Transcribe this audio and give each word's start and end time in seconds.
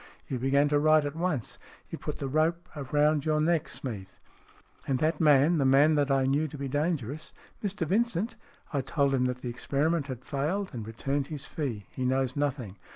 You 0.27 0.39
began 0.39 0.67
to 0.69 0.79
write 0.79 1.05
at 1.05 1.15
once. 1.15 1.59
You've 1.91 2.01
put 2.01 2.17
the 2.17 2.27
rope 2.27 2.67
round 2.91 3.23
your 3.23 3.39
neck, 3.39 3.69
Smeath." 3.69 4.17
"And 4.87 4.97
that 4.97 5.21
man 5.21 5.59
the 5.59 5.63
man 5.65 5.93
that 5.93 6.09
I 6.09 6.23
knew 6.25 6.47
to 6.47 6.57
be 6.57 6.67
dangerous?"" 6.67 7.33
Mr 7.63 7.85
Vincent? 7.85 8.35
I 8.73 8.81
told 8.81 9.13
him 9.13 9.25
that 9.25 9.41
the 9.43 9.49
experiment 9.49 10.07
had 10.07 10.25
failed, 10.25 10.71
and 10.73 10.87
returned 10.87 11.27
his 11.27 11.45
fee. 11.45 11.85
He 11.91 12.03
knows 12.03 12.35
nothing. 12.35 12.77